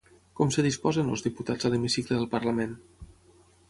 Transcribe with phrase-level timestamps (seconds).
[0.39, 2.77] Com es disposen els diputats a l'hemicicle del Parlament?